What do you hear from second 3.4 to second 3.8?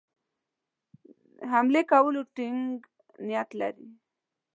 کړی